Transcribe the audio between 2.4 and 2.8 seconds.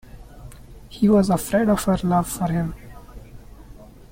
him.